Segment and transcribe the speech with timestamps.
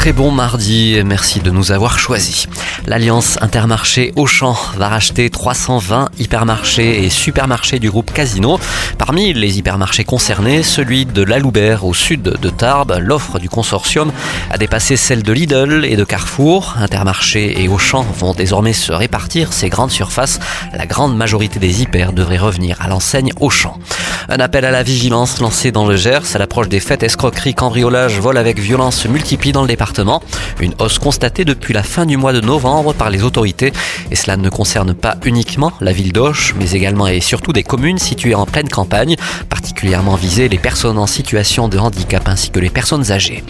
[0.00, 2.46] Très bon mardi merci de nous avoir choisis.
[2.86, 8.58] L'Alliance Intermarché Auchan va racheter 320 hypermarchés et supermarchés du groupe Casino.
[8.96, 12.96] Parmi les hypermarchés concernés, celui de Laloubert au sud de Tarbes.
[12.98, 14.10] L'offre du consortium
[14.50, 16.76] a dépassé celle de Lidl et de Carrefour.
[16.78, 20.40] Intermarché et Auchan vont désormais se répartir ces grandes surfaces.
[20.72, 23.78] La grande majorité des hyper devrait revenir à l'enseigne Auchan.
[24.32, 28.20] Un appel à la vigilance lancé dans le Gers à l'approche des fêtes escroqueries, cambriolages,
[28.20, 30.22] vols avec violence se multiplient dans le département.
[30.60, 33.72] Une hausse constatée depuis la fin du mois de novembre par les autorités.
[34.12, 37.98] Et cela ne concerne pas uniquement la ville d'Auch, mais également et surtout des communes
[37.98, 39.16] situées en pleine campagne,
[39.48, 43.42] particulièrement visées les personnes en situation de handicap ainsi que les personnes âgées.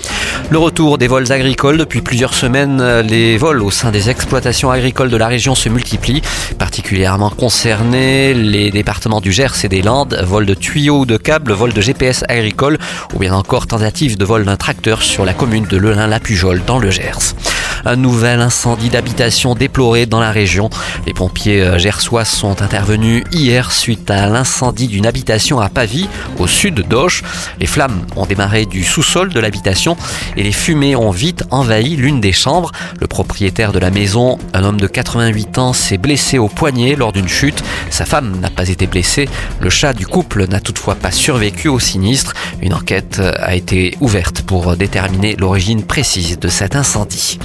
[0.48, 5.10] Le retour des vols agricoles depuis plusieurs semaines, les vols au sein des exploitations agricoles
[5.10, 6.22] de la région se multiplient,
[6.58, 11.72] particulièrement concernés les départements du Gers et des Landes, vols de tuyaux de câbles, vol
[11.72, 12.78] de GPS agricole
[13.12, 16.90] ou bien encore tentative de vol d'un tracteur sur la commune de Lelin-la-Pujol dans le
[16.90, 17.34] Gers.
[17.84, 20.68] Un nouvel incendie d'habitation déploré dans la région.
[21.06, 26.08] Les pompiers euh, gersois sont intervenus hier suite à l'incendie d'une habitation à Pavie,
[26.38, 27.22] au sud d'Auch.
[27.58, 29.96] Les flammes ont démarré du sous-sol de l'habitation
[30.36, 32.70] et les fumées ont vite envahi l'une des chambres.
[33.00, 37.12] Le propriétaire de la maison, un homme de 88 ans, s'est blessé au poignet lors
[37.12, 37.62] d'une chute.
[37.88, 39.28] Sa femme n'a pas été blessée.
[39.60, 42.34] Le chat du couple n'a toutefois pas survécu au sinistre.
[42.60, 47.38] Une enquête a été ouverte pour déterminer l'origine précise de cet incendie.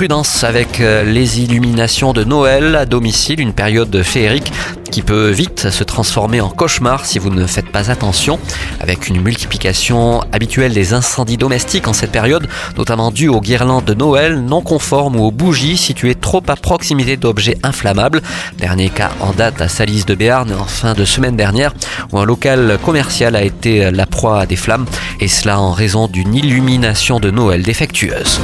[0.00, 4.50] Prudence avec euh, les illuminations de Noël à domicile, une période féerique
[4.90, 8.38] qui peut vite se transformer en cauchemar si vous ne faites pas attention,
[8.80, 12.48] avec une multiplication habituelle des incendies domestiques en cette période,
[12.78, 17.18] notamment due aux guirlandes de Noël non conformes ou aux bougies situées trop à proximité
[17.18, 18.22] d'objets inflammables.
[18.56, 21.74] Dernier cas en date à Salis de Béarn en fin de semaine dernière,
[22.10, 24.86] où un local commercial a été la proie des flammes,
[25.20, 28.40] et cela en raison d'une illumination de Noël défectueuse.